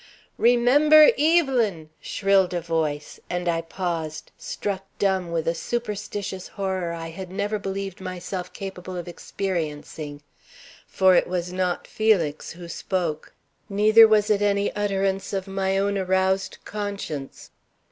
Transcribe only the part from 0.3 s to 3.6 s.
"Remember Evelyn!" shrilled a voice, and